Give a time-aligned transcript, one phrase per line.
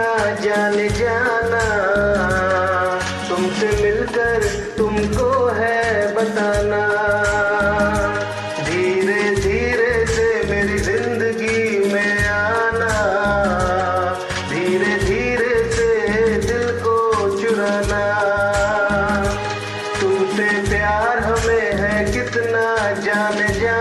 [0.00, 1.62] जाना, जाने जाना।
[3.28, 4.44] तुमसे मिलकर
[4.78, 6.80] तुमको है बताना।
[8.64, 12.92] धीरे धीरे से मेरी ज़िंदगी में आना।
[14.50, 15.90] धीरे धीरे से
[16.46, 16.96] दिल को
[17.40, 18.04] चुराना।
[20.00, 22.66] तुमसे प्यार हमें है कितना
[23.04, 23.79] जाने जाना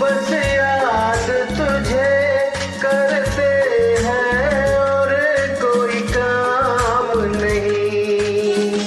[0.00, 2.12] बस याद तुझे
[2.82, 3.50] करते
[4.06, 5.12] हैं और
[5.62, 8.78] कोई काम नहीं।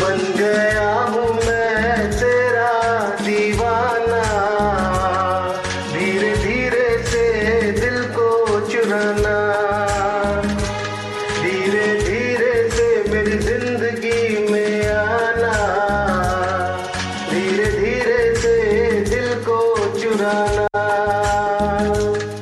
[0.00, 0.81] बन गया
[21.12, 22.41] Bye.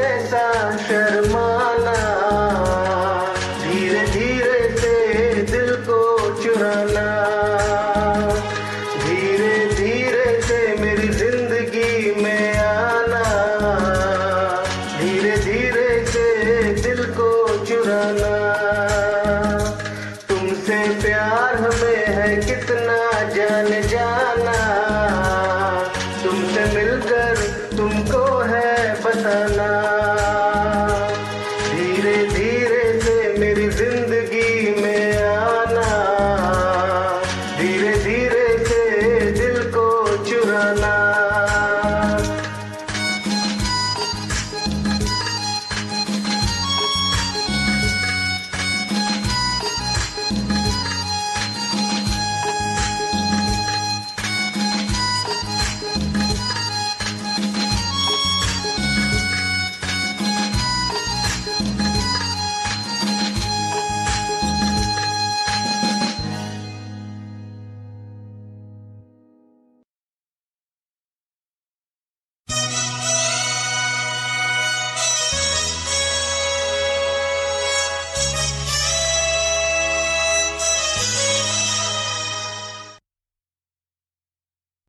[0.00, 0.44] कैसा
[0.76, 1.96] शर्माना
[3.62, 4.94] धीरे धीरे से
[5.50, 6.00] दिल को
[6.42, 7.04] चुराना।
[9.04, 13.24] धीरे धीरे से मेरी ज़िंदगी में आना।
[15.00, 16.26] धीरे धीरे से
[16.82, 17.30] दिल को
[17.66, 18.34] चुराना।
[20.28, 22.98] तुमसे प्यार हमें है कितना
[23.36, 24.58] जान जाना
[32.28, 32.69] धीरे